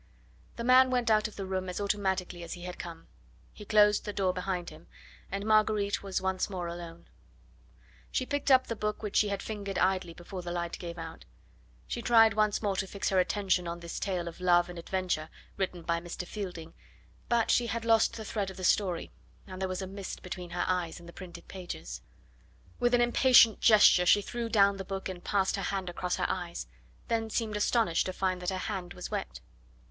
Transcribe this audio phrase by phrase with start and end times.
[0.55, 3.05] The man went out of the room as automatically as he had come.
[3.53, 4.87] He closed the door behind him,
[5.31, 7.07] and Marguerite was once more alone.
[8.11, 11.25] She picked up the book which she had fingered idly before the light gave out.
[11.85, 15.29] She tried once more to fix her attention on this tale of love and adventure
[15.55, 16.25] written by Mr.
[16.25, 16.73] Fielding;
[17.29, 19.11] but she had lost the thread of the story,
[19.45, 22.01] and there was a mist between her eyes and the printed pages.
[22.79, 26.25] With an impatient gesture she threw down the book and passed her hand across her
[26.27, 26.65] eyes,
[27.07, 29.41] then seemed astonished to find that her hand was wet.